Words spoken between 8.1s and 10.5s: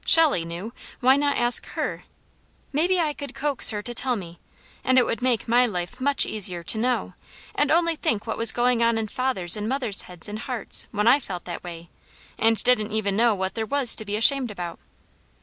what was going on in father's and mother's heads and